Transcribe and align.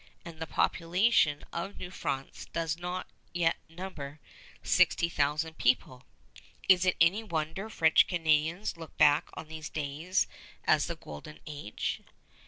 And 0.25 0.39
the 0.39 0.47
population 0.47 1.43
of 1.53 1.77
New 1.77 1.91
France 1.91 2.47
does 2.51 2.75
not 2.75 3.05
yet 3.33 3.57
number 3.69 4.19
60,000 4.63 5.59
people. 5.59 6.05
Is 6.67 6.85
it 6.85 6.97
any 6.99 7.21
wonder 7.21 7.69
French 7.69 8.07
Canadians 8.07 8.77
look 8.77 8.97
back 8.97 9.29
on 9.35 9.47
these 9.47 9.69
days 9.69 10.25
as 10.65 10.87
the 10.87 10.95
Golden 10.95 11.39
Age? 11.45 12.01